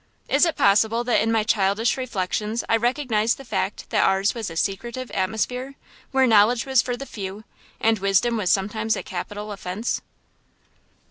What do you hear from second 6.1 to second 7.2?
knowledge was for the